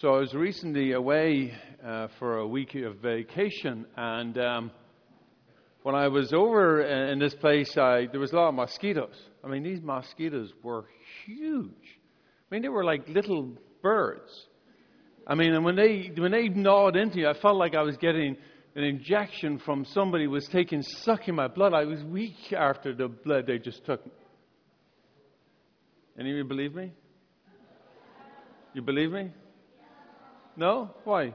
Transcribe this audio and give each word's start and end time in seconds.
So 0.00 0.14
I 0.14 0.18
was 0.18 0.34
recently 0.34 0.92
away 0.92 1.54
uh, 1.82 2.08
for 2.18 2.36
a 2.36 2.46
week 2.46 2.74
of 2.74 2.96
vacation, 2.96 3.86
and 3.96 4.36
um, 4.36 4.70
when 5.84 5.94
I 5.94 6.08
was 6.08 6.34
over 6.34 6.82
in 6.82 7.18
this 7.18 7.34
place, 7.34 7.78
I, 7.78 8.06
there 8.10 8.20
was 8.20 8.30
a 8.32 8.36
lot 8.36 8.48
of 8.48 8.54
mosquitoes. 8.56 9.14
I 9.42 9.48
mean, 9.48 9.62
these 9.62 9.80
mosquitoes 9.80 10.52
were 10.62 10.84
huge. 11.24 11.70
I 11.72 12.54
mean, 12.54 12.60
they 12.60 12.68
were 12.68 12.84
like 12.84 13.08
little 13.08 13.54
birds. 13.80 14.30
I 15.26 15.34
mean, 15.34 15.54
and 15.54 15.64
when 15.64 15.76
they 15.76 16.12
when 16.14 16.30
they 16.30 16.48
gnawed 16.50 16.94
into 16.94 17.20
you, 17.20 17.30
I 17.30 17.32
felt 17.32 17.56
like 17.56 17.74
I 17.74 17.80
was 17.80 17.96
getting 17.96 18.36
an 18.74 18.84
injection 18.84 19.58
from 19.58 19.86
somebody 19.86 20.26
was 20.26 20.46
taking 20.48 20.82
sucking 20.82 21.34
my 21.34 21.48
blood. 21.48 21.72
I 21.72 21.86
was 21.86 22.04
weak 22.04 22.52
after 22.52 22.94
the 22.94 23.08
blood 23.08 23.46
they 23.46 23.58
just 23.58 23.82
took. 23.86 24.02
Any 26.20 26.32
of 26.32 26.36
you 26.36 26.44
believe 26.44 26.74
me? 26.74 26.92
You 28.74 28.82
believe 28.82 29.10
me? 29.10 29.30
No? 30.56 30.90
Why? 31.04 31.34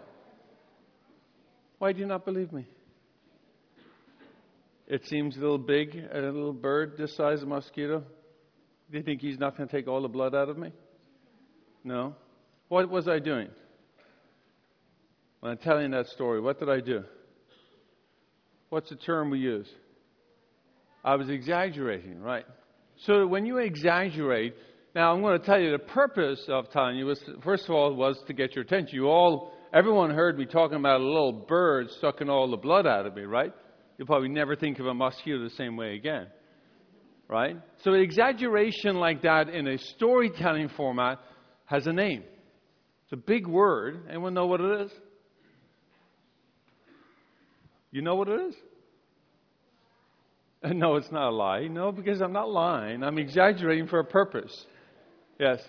Why 1.78 1.94
do 1.94 2.00
you 2.00 2.06
not 2.06 2.26
believe 2.26 2.52
me? 2.52 2.68
It 4.88 5.06
seems 5.06 5.38
a 5.38 5.40
little 5.40 5.58
big, 5.58 5.96
a 5.96 6.20
little 6.20 6.54
bird 6.54 6.96
this 6.98 7.16
size 7.16 7.42
a 7.42 7.46
mosquito. 7.46 8.04
Do 8.92 8.98
you 8.98 9.04
think 9.04 9.22
he's 9.22 9.40
not 9.40 9.56
going 9.56 9.70
to 9.70 9.76
take 9.76 9.88
all 9.88 10.02
the 10.02 10.10
blood 10.10 10.36
out 10.36 10.50
of 10.50 10.58
me? 10.58 10.72
No. 11.84 12.16
What 12.68 12.90
was 12.90 13.08
I 13.08 13.20
doing? 13.20 13.48
When 15.40 15.54
I'm 15.54 15.58
telling 15.58 15.92
that 15.92 16.08
story, 16.08 16.42
what 16.42 16.60
did 16.60 16.70
I 16.70 16.82
do? 16.82 17.04
What's 18.70 18.90
the 18.90 18.96
term 18.96 19.30
we 19.30 19.40
use? 19.40 19.68
I 21.04 21.16
was 21.16 21.30
exaggerating, 21.30 22.22
right? 22.22 22.46
So 23.06 23.26
when 23.26 23.46
you 23.46 23.58
exaggerate, 23.58 24.56
now, 24.94 25.14
I'm 25.14 25.22
going 25.22 25.40
to 25.40 25.46
tell 25.46 25.60
you 25.60 25.72
the 25.72 25.80
purpose 25.80 26.44
of 26.50 26.70
telling 26.70 26.98
you 26.98 27.06
was, 27.06 27.24
first 27.44 27.64
of 27.66 27.72
all, 27.72 27.94
was 27.94 28.22
to 28.28 28.34
get 28.34 28.56
your 28.56 28.66
attention. 28.66 28.94
You 28.94 29.06
all, 29.06 29.54
everyone 29.74 30.10
heard 30.10 30.38
me 30.38 30.46
talking 30.46 30.78
about 30.78 31.00
a 31.00 31.04
little 31.04 31.32
bird 31.32 31.88
sucking 32.02 32.30
all 32.30 32.52
the 32.52 32.58
blood 32.58 32.86
out 32.86 33.06
of 33.06 33.16
me, 33.16 33.22
right? 33.22 33.54
You'll 33.98 34.08
probably 34.08 34.28
never 34.28 34.58
think 34.58 34.80
of 34.80 34.88
a 34.88 34.94
mosquito 34.94 35.42
the 35.42 35.50
same 35.52 35.78
way 35.78 35.96
again, 35.96 36.28
right? 37.30 37.56
So, 37.84 37.94
exaggeration 37.94 38.96
like 38.96 39.22
that 39.22 39.48
in 39.48 39.66
a 39.68 39.78
storytelling 39.78 40.70
format 40.76 41.20
has 41.66 41.88
a 41.88 41.94
name. 41.94 42.24
It's 43.04 43.14
a 43.14 43.18
big 43.18 43.48
word. 43.48 44.08
Anyone 44.10 44.34
know 44.34 44.48
what 44.48 44.60
it 44.60 44.82
is? 44.82 44.92
You 47.92 48.02
know 48.02 48.16
what 48.16 48.28
it 48.28 48.42
is? 48.42 48.56
No, 50.64 50.96
it's 50.96 51.12
not 51.12 51.30
a 51.30 51.36
lie. 51.36 51.68
No, 51.68 51.92
because 51.92 52.22
I'm 52.22 52.34
not 52.34 52.48
lying. 52.48 53.02
I'm 53.02 53.18
exaggerating 53.18 53.88
for 53.88 53.98
a 53.98 54.06
purpose. 54.06 54.68
Yes. 55.42 55.60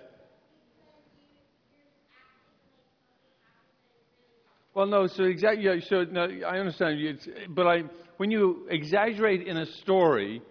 Well, 4.75 4.85
no. 4.85 5.07
So 5.07 5.25
exactly. 5.25 5.65
Yeah, 5.65 5.77
so 5.89 6.05
no, 6.05 6.29
I 6.47 6.59
understand 6.59 7.01
you, 7.01 7.17
but 7.49 7.67
I, 7.67 7.85
when 8.19 8.31
you 8.31 8.67
exaggerate 8.69 9.47
in 9.47 9.57
a 9.57 9.65
story, 9.81 10.43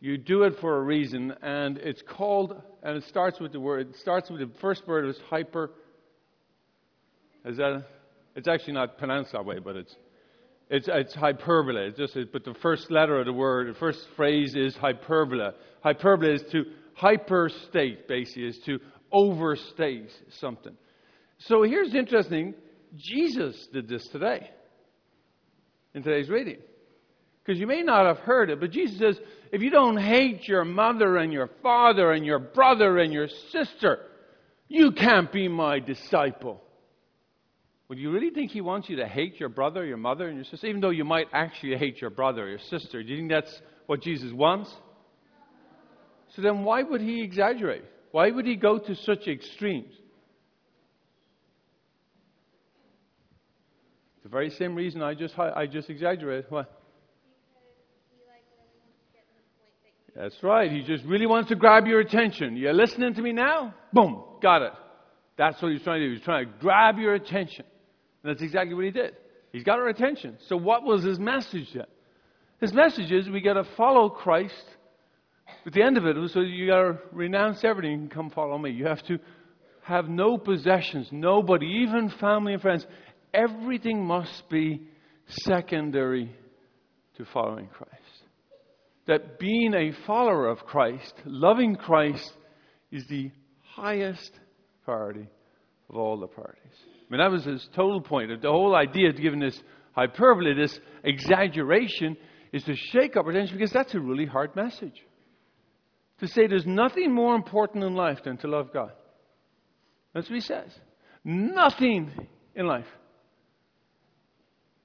you 0.00 0.18
do 0.18 0.42
it 0.42 0.56
for 0.60 0.76
a 0.76 0.82
reason, 0.82 1.32
and 1.40 1.78
it's 1.78 2.02
called, 2.02 2.60
and 2.82 2.98
it 2.98 3.04
starts 3.08 3.40
with 3.40 3.52
the 3.52 3.60
word. 3.60 3.88
It 3.88 3.96
starts 3.96 4.28
with 4.28 4.40
the 4.40 4.50
first 4.60 4.86
word 4.86 5.08
is 5.08 5.16
hyper. 5.30 5.70
Is 7.46 7.56
that? 7.56 7.82
It's 8.34 8.46
actually 8.46 8.74
not 8.74 8.98
pronounced 8.98 9.32
that 9.32 9.46
way, 9.46 9.58
but 9.58 9.76
it's. 9.76 9.96
It's, 10.68 10.88
it's 10.88 11.14
hyperbole. 11.14 11.88
It's 11.88 11.98
just, 11.98 12.32
but 12.32 12.44
the 12.44 12.54
first 12.54 12.90
letter 12.90 13.20
of 13.20 13.26
the 13.26 13.32
word, 13.32 13.68
the 13.68 13.78
first 13.78 14.06
phrase 14.16 14.54
is 14.56 14.74
hyperbole. 14.76 15.50
Hyperbole 15.82 16.34
is 16.34 16.42
to 16.52 16.64
hyperstate, 17.00 18.08
basically, 18.08 18.48
is 18.48 18.58
to 18.66 18.80
overstate 19.12 20.10
something. 20.40 20.74
So 21.38 21.62
here's 21.62 21.94
interesting 21.94 22.54
Jesus 22.96 23.68
did 23.72 23.88
this 23.88 24.08
today, 24.08 24.50
in 25.94 26.02
today's 26.02 26.28
reading. 26.28 26.58
Because 27.44 27.60
you 27.60 27.66
may 27.68 27.82
not 27.82 28.06
have 28.06 28.18
heard 28.18 28.50
it, 28.50 28.58
but 28.58 28.72
Jesus 28.72 28.98
says, 28.98 29.20
if 29.52 29.62
you 29.62 29.70
don't 29.70 29.96
hate 29.96 30.48
your 30.48 30.64
mother 30.64 31.18
and 31.18 31.32
your 31.32 31.48
father 31.62 32.10
and 32.10 32.26
your 32.26 32.40
brother 32.40 32.98
and 32.98 33.12
your 33.12 33.28
sister, 33.52 34.00
you 34.66 34.90
can't 34.90 35.30
be 35.30 35.46
my 35.46 35.78
disciple. 35.78 36.60
Would 37.88 37.98
you 37.98 38.10
really 38.10 38.30
think 38.30 38.50
he 38.50 38.60
wants 38.60 38.88
you 38.88 38.96
to 38.96 39.06
hate 39.06 39.38
your 39.38 39.48
brother, 39.48 39.84
your 39.84 39.96
mother, 39.96 40.26
and 40.26 40.36
your 40.36 40.44
sister? 40.44 40.66
Even 40.66 40.80
though 40.80 40.90
you 40.90 41.04
might 41.04 41.28
actually 41.32 41.76
hate 41.76 42.00
your 42.00 42.10
brother 42.10 42.44
or 42.44 42.48
your 42.48 42.58
sister, 42.58 43.02
do 43.02 43.08
you 43.08 43.16
think 43.16 43.30
that's 43.30 43.60
what 43.86 44.02
Jesus 44.02 44.32
wants? 44.32 44.70
So 46.34 46.42
then 46.42 46.64
why 46.64 46.82
would 46.82 47.00
he 47.00 47.22
exaggerate? 47.22 47.84
Why 48.10 48.30
would 48.30 48.44
he 48.44 48.56
go 48.56 48.78
to 48.78 48.94
such 48.96 49.28
extremes? 49.28 49.92
The 54.24 54.28
very 54.28 54.50
same 54.50 54.74
reason 54.74 55.02
I 55.02 55.14
just, 55.14 55.38
I 55.38 55.66
just 55.66 55.88
exaggerated. 55.88 56.46
What? 56.48 56.72
That's 60.16 60.34
right. 60.42 60.72
He 60.72 60.82
just 60.82 61.04
really 61.04 61.26
wants 61.26 61.50
to 61.50 61.54
grab 61.54 61.86
your 61.86 62.00
attention. 62.00 62.56
You're 62.56 62.72
listening 62.72 63.14
to 63.14 63.22
me 63.22 63.32
now? 63.32 63.74
Boom, 63.92 64.24
got 64.42 64.62
it. 64.62 64.72
That's 65.36 65.60
what 65.62 65.70
he's 65.70 65.82
trying 65.82 66.00
to 66.00 66.08
do. 66.08 66.14
He's 66.14 66.24
trying 66.24 66.46
to 66.46 66.52
grab 66.58 66.98
your 66.98 67.14
attention. 67.14 67.66
And 68.26 68.34
that's 68.34 68.42
exactly 68.42 68.74
what 68.74 68.84
he 68.84 68.90
did. 68.90 69.14
He's 69.52 69.62
got 69.62 69.78
our 69.78 69.86
attention. 69.86 70.36
So 70.48 70.56
what 70.56 70.82
was 70.82 71.04
his 71.04 71.20
message 71.20 71.68
then? 71.72 71.86
His 72.60 72.72
message 72.72 73.12
is 73.12 73.28
we 73.28 73.40
got 73.40 73.52
to 73.52 73.62
follow 73.76 74.08
Christ 74.08 74.64
at 75.64 75.72
the 75.72 75.82
end 75.82 75.96
of 75.96 76.06
it, 76.06 76.16
was 76.16 76.32
so 76.32 76.40
you 76.40 76.66
got 76.66 76.82
to 76.82 76.98
renounce 77.12 77.62
everything 77.62 77.92
and 77.92 78.10
come 78.10 78.30
follow 78.30 78.58
me. 78.58 78.70
You 78.70 78.86
have 78.86 79.04
to 79.06 79.20
have 79.82 80.08
no 80.08 80.38
possessions, 80.38 81.06
nobody, 81.12 81.66
even 81.84 82.10
family 82.18 82.54
and 82.54 82.60
friends. 82.60 82.84
Everything 83.32 84.04
must 84.04 84.48
be 84.50 84.82
secondary 85.28 86.34
to 87.16 87.24
following 87.26 87.68
Christ. 87.68 87.92
That 89.06 89.38
being 89.38 89.72
a 89.72 89.92
follower 90.04 90.48
of 90.48 90.66
Christ, 90.66 91.14
loving 91.24 91.76
Christ, 91.76 92.32
is 92.90 93.06
the 93.06 93.30
highest 93.76 94.32
priority 94.84 95.28
of 95.88 95.96
all 95.96 96.18
the 96.18 96.26
priorities. 96.26 96.95
I 97.08 97.12
mean, 97.12 97.20
that 97.20 97.30
was 97.30 97.44
his 97.44 97.68
total 97.74 98.00
point. 98.00 98.42
The 98.42 98.50
whole 98.50 98.74
idea 98.74 99.10
of 99.10 99.16
giving 99.16 99.40
this 99.40 99.58
hyperbole, 99.92 100.54
this 100.54 100.78
exaggeration, 101.04 102.16
is 102.52 102.64
to 102.64 102.74
shake 102.74 103.16
up 103.16 103.26
our 103.26 103.30
attention 103.30 103.56
because 103.56 103.72
that's 103.72 103.94
a 103.94 104.00
really 104.00 104.26
hard 104.26 104.56
message 104.56 105.02
to 106.20 106.28
say 106.28 106.46
there's 106.46 106.66
nothing 106.66 107.12
more 107.12 107.34
important 107.34 107.84
in 107.84 107.94
life 107.94 108.18
than 108.24 108.36
to 108.38 108.48
love 108.48 108.72
God. 108.72 108.92
That's 110.14 110.28
what 110.28 110.34
he 110.34 110.40
says. 110.40 110.70
Nothing 111.24 112.10
in 112.54 112.66
life. 112.66 112.86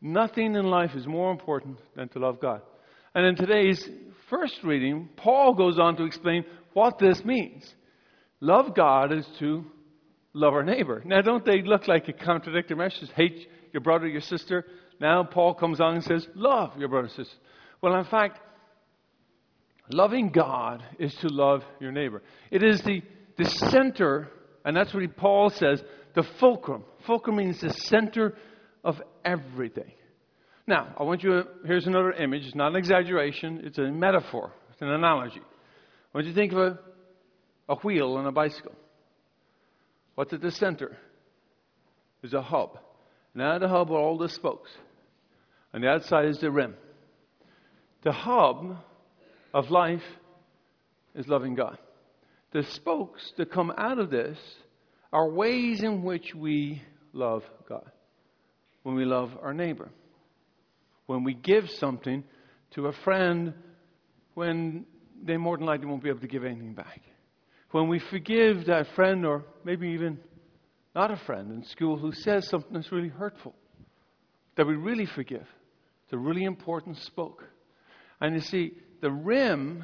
Nothing 0.02 0.56
in 0.56 0.66
life 0.66 0.92
is 0.96 1.08
more 1.08 1.32
important 1.32 1.78
than 1.96 2.10
to 2.10 2.20
love 2.20 2.42
God. 2.42 2.62
And 3.16 3.26
in 3.26 3.36
today's 3.36 3.88
first 4.30 4.60
reading, 4.64 5.10
Paul 5.16 5.54
goes 5.54 5.80
on 5.80 5.96
to 5.98 6.04
explain 6.04 6.44
what 6.74 6.98
this 7.00 7.24
means. 7.24 7.64
Love 8.40 8.76
God 8.76 9.14
is 9.14 9.26
to 9.40 9.64
love 10.34 10.54
our 10.54 10.64
neighbor. 10.64 11.02
Now, 11.06 11.22
don't 11.22 11.46
they 11.46 11.62
look 11.62 11.88
like 11.88 12.08
a 12.08 12.14
contradictory 12.14 12.78
message? 12.78 13.10
Hate 13.16 13.48
your 13.74 13.82
brother, 13.82 14.08
your 14.08 14.22
sister. 14.22 14.66
Now, 15.00 15.24
Paul 15.24 15.54
comes 15.54 15.82
on 15.82 15.96
and 15.96 16.04
says, 16.04 16.28
Love 16.36 16.78
your 16.78 16.90
brother, 16.90 17.10
sister. 17.10 17.36
Well, 17.82 17.96
in 17.96 18.06
fact, 18.06 18.40
Loving 19.94 20.30
God 20.30 20.84
is 21.00 21.14
to 21.22 21.28
love 21.28 21.64
your 21.80 21.92
neighbor. 21.92 22.22
It 22.50 22.64
is 22.64 22.82
the, 22.84 23.02
the 23.38 23.46
center, 23.46 24.30
and 24.64 24.76
that's 24.76 24.94
what 24.94 25.04
Paul 25.18 25.50
says, 25.50 25.84
the 26.16 26.24
fulcrum. 26.40 26.84
Fulcrum 27.06 27.38
means 27.38 27.60
the 27.62 27.74
center 27.74 28.36
of 28.84 29.02
everything. 29.26 29.92
Now, 30.68 30.94
I 30.98 31.04
want 31.04 31.24
you 31.24 31.32
to, 31.32 31.48
here's 31.66 31.88
another 31.88 32.14
image. 32.14 32.46
It's 32.46 32.56
not 32.56 32.70
an 32.70 32.78
exaggeration, 32.78 33.62
it's 33.64 33.78
a 33.78 33.92
metaphor, 33.92 34.54
it's 34.72 34.82
an 34.82 34.90
analogy. 34.90 35.42
I 35.42 36.18
want 36.18 36.28
you 36.28 36.34
to 36.34 36.40
think 36.40 36.54
of 36.54 36.60
a, 36.60 36.80
a 37.70 37.76
wheel 37.78 38.14
on 38.16 38.26
a 38.26 38.32
bicycle. 38.32 38.74
What's 40.22 40.34
at 40.34 40.42
the 40.42 40.52
center? 40.52 40.96
is 42.22 42.36
a 42.36 42.44
hub. 42.44 42.78
Now, 43.34 43.58
the 43.58 43.68
hub 43.68 43.90
are 43.90 43.98
all 43.98 44.20
the 44.20 44.30
spokes. 44.30 44.70
On 45.74 45.82
the 45.82 45.88
outside 45.88 46.26
is 46.26 46.38
the 46.38 46.52
rim. 46.52 46.76
The 48.04 48.12
hub 48.12 48.78
of 49.52 49.72
life 49.72 50.04
is 51.16 51.28
loving 51.28 51.56
God. 51.56 51.80
The 52.52 52.62
spokes 52.62 53.34
that 53.38 53.52
come 53.52 53.74
out 53.76 53.98
of 53.98 54.12
this 54.12 54.38
are 55.12 55.28
ways 55.28 55.82
in 55.82 56.04
which 56.04 56.36
we 56.36 56.84
love 57.14 57.42
God. 57.68 57.90
When 58.84 58.94
we 58.94 59.06
love 59.06 59.32
our 59.42 59.56
neighbor. 59.56 59.90
When 61.08 61.24
we 61.24 61.34
give 61.34 61.68
something 61.80 62.24
to 62.76 62.86
a 62.86 62.94
friend 63.04 63.56
when 64.36 64.86
they 65.24 65.38
more 65.38 65.58
than 65.58 65.66
likely 65.66 65.88
won't 65.88 66.04
be 66.04 66.10
able 66.10 66.20
to 66.20 66.28
give 66.28 66.46
anything 66.46 66.76
back. 66.76 67.02
When 67.72 67.88
we 67.88 68.00
forgive 68.00 68.66
that 68.66 68.88
friend, 68.96 69.26
or 69.26 69.46
maybe 69.64 69.90
even 69.90 70.20
not 70.94 71.12
a 71.12 71.18
friend 71.18 71.52
in 71.52 71.64
school, 71.64 71.98
who 71.98 72.12
says 72.12 72.48
something 72.48 72.74
that's 72.74 72.92
really 72.92 73.10
hurtful, 73.10 73.56
that 74.56 74.68
we 74.68 74.76
really 74.76 75.06
forgive. 75.06 75.48
It's 76.04 76.14
a 76.14 76.18
really 76.18 76.44
important 76.44 76.98
spoke. 76.98 77.44
And 78.20 78.36
you 78.36 78.42
see, 78.42 78.74
the 79.02 79.12
rim 79.12 79.84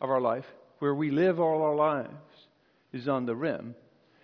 of 0.00 0.10
our 0.10 0.20
life, 0.20 0.46
where 0.78 0.94
we 0.94 1.10
live 1.10 1.40
all 1.40 1.62
our 1.62 1.74
lives, 1.74 2.14
is 2.92 3.08
on 3.08 3.26
the 3.26 3.34
rim, 3.34 3.74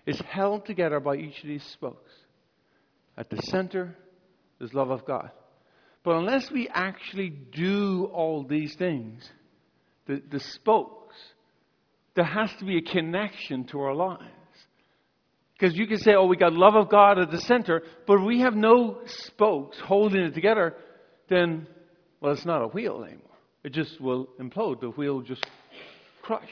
is 0.06 0.20
held 0.20 0.64
together 0.64 1.00
by 1.00 1.17
each 1.17 1.43
of 1.43 1.49
these 1.49 1.64
spokes. 1.73 2.12
At 3.17 3.29
the 3.29 3.43
center 3.43 3.96
is 4.61 4.73
love 4.73 4.91
of 4.91 5.05
God. 5.05 5.31
But 6.05 6.17
unless 6.17 6.50
we 6.50 6.69
actually 6.69 7.31
do 7.31 8.08
all 8.12 8.44
these 8.44 8.75
things, 8.76 9.29
the, 10.06 10.23
the 10.31 10.41
spokes, 10.41 11.04
there 12.14 12.25
has 12.25 12.50
to 12.58 12.64
be 12.64 12.78
a 12.78 12.82
connection 12.82 13.64
to 13.64 13.81
our 13.81 13.94
lives. 13.94 14.22
Because 15.58 15.76
you 15.76 15.87
can 15.87 15.99
say, 15.99 16.14
oh, 16.14 16.26
we 16.26 16.37
got 16.37 16.52
love 16.52 16.75
of 16.75 16.88
God 16.90 17.19
at 17.19 17.31
the 17.31 17.40
center, 17.40 17.82
but 18.06 18.25
we 18.25 18.40
have 18.40 18.55
no 18.55 19.00
spokes 19.06 19.78
holding 19.84 20.22
it 20.22 20.34
together, 20.34 20.75
then, 21.28 21.66
well, 22.20 22.32
it's 22.32 22.44
not 22.44 22.62
a 22.62 22.69
wheel 22.69 23.05
anymore. 23.05 23.20
It 23.62 23.72
just 23.72 24.00
will 24.00 24.28
implode. 24.40 24.81
The 24.81 24.90
wheel 24.90 25.22
just 25.22 25.44
crush. 26.22 26.50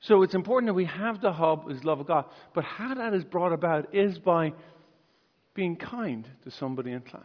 So 0.00 0.22
it's 0.22 0.34
important 0.34 0.68
that 0.68 0.74
we 0.74 0.84
have 0.84 1.20
the 1.20 1.32
hub 1.32 1.70
is 1.70 1.82
love 1.82 2.00
of 2.00 2.06
God. 2.06 2.26
But 2.54 2.64
how 2.64 2.94
that 2.94 3.14
is 3.14 3.24
brought 3.24 3.52
about 3.52 3.94
is 3.94 4.18
by 4.18 4.52
being 5.54 5.76
kind 5.76 6.28
to 6.44 6.50
somebody 6.52 6.92
in 6.92 7.00
class. 7.00 7.24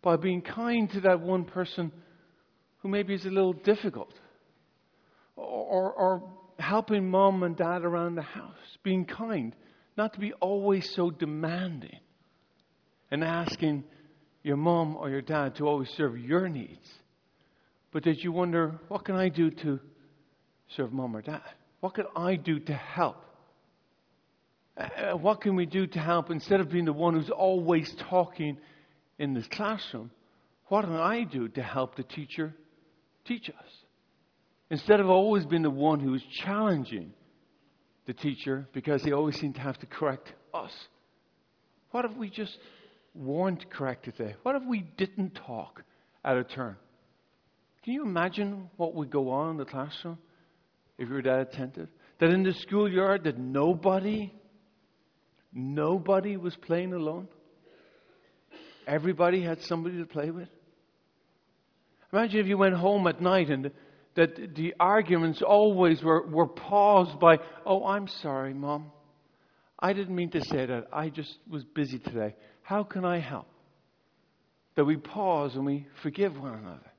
By 0.00 0.16
being 0.16 0.40
kind 0.40 0.90
to 0.92 1.00
that 1.02 1.20
one 1.20 1.44
person 1.44 1.92
who 2.78 2.88
maybe 2.88 3.14
is 3.14 3.26
a 3.26 3.30
little 3.30 3.52
difficult. 3.52 4.14
Or, 5.36 5.92
or 5.92 6.22
helping 6.58 7.08
mom 7.08 7.42
and 7.42 7.56
dad 7.56 7.84
around 7.84 8.14
the 8.14 8.22
house. 8.22 8.78
Being 8.82 9.04
kind. 9.04 9.54
Not 9.96 10.14
to 10.14 10.20
be 10.20 10.32
always 10.34 10.90
so 10.94 11.10
demanding. 11.10 12.00
And 13.10 13.22
asking 13.22 13.84
your 14.42 14.56
mom 14.56 14.96
or 14.96 15.10
your 15.10 15.22
dad 15.22 15.56
to 15.56 15.68
always 15.68 15.90
serve 15.90 16.18
your 16.18 16.48
needs. 16.48 16.88
But 17.92 18.04
that 18.04 18.22
you 18.22 18.32
wonder, 18.32 18.78
what 18.88 19.04
can 19.04 19.16
I 19.16 19.28
do 19.28 19.50
to 19.50 19.80
serve 20.68 20.92
mom 20.92 21.16
or 21.16 21.22
dad? 21.22 21.42
What 21.80 21.94
can 21.94 22.06
I 22.16 22.36
do 22.36 22.58
to 22.60 22.74
help? 22.74 23.22
Uh, 24.76 25.12
what 25.12 25.40
can 25.40 25.56
we 25.56 25.66
do 25.66 25.86
to 25.86 25.98
help 25.98 26.30
instead 26.30 26.60
of 26.60 26.70
being 26.70 26.84
the 26.84 26.92
one 26.92 27.14
who's 27.14 27.30
always 27.30 27.94
talking 28.10 28.58
in 29.18 29.32
this 29.34 29.46
classroom? 29.48 30.10
What 30.66 30.84
can 30.84 30.94
I 30.94 31.24
do 31.24 31.48
to 31.48 31.62
help 31.62 31.96
the 31.96 32.02
teacher 32.02 32.54
teach 33.24 33.48
us? 33.48 33.72
Instead 34.70 35.00
of 35.00 35.08
always 35.08 35.44
being 35.46 35.62
the 35.62 35.70
one 35.70 36.00
who 36.00 36.14
is 36.14 36.22
challenging 36.44 37.12
the 38.06 38.12
teacher 38.12 38.66
because 38.72 39.02
they 39.02 39.12
always 39.12 39.38
seem 39.38 39.52
to 39.52 39.60
have 39.60 39.78
to 39.78 39.86
correct 39.86 40.32
us. 40.52 40.72
What 41.90 42.04
if 42.04 42.16
we 42.16 42.30
just 42.30 42.58
weren't 43.14 43.70
corrected 43.70 44.14
there? 44.18 44.34
What 44.42 44.56
if 44.56 44.62
we 44.64 44.80
didn't 44.96 45.34
talk 45.34 45.82
at 46.24 46.36
a 46.36 46.44
turn? 46.44 46.76
Can 47.84 47.94
you 47.94 48.02
imagine 48.02 48.68
what 48.76 48.94
would 48.94 49.10
go 49.10 49.30
on 49.30 49.50
in 49.50 49.56
the 49.56 49.64
classroom? 49.64 50.18
if 50.98 51.08
you 51.08 51.14
were 51.14 51.22
that 51.22 51.40
attentive. 51.40 51.88
That 52.18 52.30
in 52.30 52.42
the 52.42 52.54
schoolyard 52.54 53.24
that 53.24 53.38
nobody, 53.38 54.32
nobody 55.52 56.36
was 56.36 56.56
playing 56.56 56.92
alone. 56.92 57.28
Everybody 58.86 59.42
had 59.42 59.62
somebody 59.62 59.98
to 59.98 60.06
play 60.06 60.30
with. 60.30 60.48
Imagine 62.12 62.40
if 62.40 62.46
you 62.46 62.56
went 62.56 62.74
home 62.74 63.06
at 63.06 63.20
night 63.20 63.50
and 63.50 63.70
that 64.16 64.54
the 64.54 64.74
arguments 64.80 65.42
always 65.42 66.02
were, 66.02 66.26
were 66.26 66.48
paused 66.48 67.20
by, 67.20 67.38
oh, 67.64 67.86
I'm 67.86 68.08
sorry, 68.08 68.54
Mom. 68.54 68.90
I 69.78 69.92
didn't 69.92 70.16
mean 70.16 70.30
to 70.30 70.40
say 70.44 70.64
that. 70.66 70.88
I 70.92 71.10
just 71.10 71.38
was 71.48 71.62
busy 71.64 71.98
today. 71.98 72.34
How 72.62 72.82
can 72.82 73.04
I 73.04 73.20
help? 73.20 73.46
That 74.74 74.84
we 74.84 74.96
pause 74.96 75.54
and 75.54 75.64
we 75.64 75.86
forgive 76.02 76.38
one 76.38 76.54
another. 76.54 76.92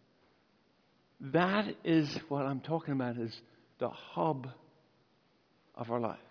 That 1.34 1.75
is 1.84 2.16
what 2.30 2.46
I'm 2.46 2.62
talking 2.62 2.94
about 2.94 3.18
is 3.18 3.36
the 3.80 3.90
hub 3.90 4.48
of 5.74 5.92
our 5.92 6.00
lives. 6.00 6.22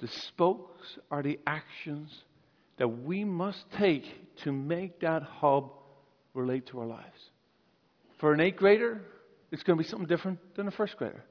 The 0.00 0.08
spokes 0.08 0.98
are 1.10 1.22
the 1.22 1.38
actions 1.46 2.10
that 2.78 2.88
we 2.88 3.24
must 3.24 3.64
take 3.78 4.04
to 4.44 4.52
make 4.52 5.00
that 5.00 5.22
hub 5.22 5.72
relate 6.34 6.66
to 6.68 6.80
our 6.80 6.86
lives. 6.86 7.30
For 8.18 8.32
an 8.32 8.40
eighth 8.40 8.56
grader, 8.56 9.02
it's 9.50 9.62
going 9.62 9.78
to 9.78 9.82
be 9.82 9.88
something 9.88 10.08
different 10.08 10.38
than 10.54 10.68
a 10.68 10.70
first 10.70 10.96
grader. 10.96 11.24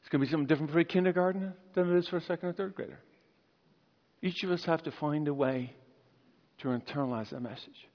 It's 0.00 0.08
going 0.08 0.20
to 0.20 0.26
be 0.26 0.30
something 0.30 0.46
different 0.46 0.72
for 0.72 0.78
a 0.80 0.84
kindergartner 0.84 1.54
than 1.74 1.90
it 1.90 1.98
is 1.98 2.08
for 2.08 2.18
a 2.18 2.20
second 2.20 2.48
or 2.50 2.52
third 2.52 2.74
grader. 2.74 2.98
Each 4.20 4.42
of 4.42 4.50
us 4.50 4.64
have 4.64 4.82
to 4.84 4.90
find 4.90 5.28
a 5.28 5.34
way 5.34 5.74
to 6.58 6.68
internalize 6.68 7.30
that 7.30 7.40
message. 7.40 7.88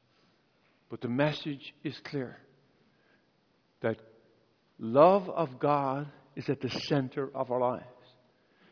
But 0.90 1.02
the 1.02 1.08
message 1.08 1.74
is 1.84 1.96
clear 2.04 2.38
that 3.82 3.98
love 4.80 5.30
of 5.30 5.60
God 5.60 6.08
is 6.36 6.50
at 6.50 6.62
the 6.62 6.70
center 6.70 7.30
of 7.36 7.52
our 7.52 7.60
lives. 7.60 7.86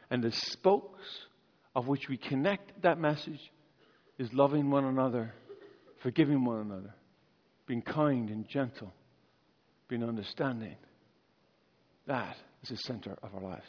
And 0.09 0.23
the 0.23 0.31
spokes 0.31 1.03
of 1.75 1.87
which 1.87 2.09
we 2.09 2.17
connect 2.17 2.81
that 2.81 2.99
message 2.99 3.51
is 4.17 4.33
loving 4.33 4.71
one 4.71 4.85
another, 4.85 5.33
forgiving 6.01 6.43
one 6.43 6.61
another, 6.61 6.93
being 7.67 7.81
kind 7.81 8.29
and 8.29 8.47
gentle, 8.47 8.93
being 9.87 10.03
understanding. 10.03 10.75
That 12.05 12.35
is 12.63 12.69
the 12.69 12.77
center 12.77 13.17
of 13.23 13.35
our 13.35 13.41
lives. 13.41 13.67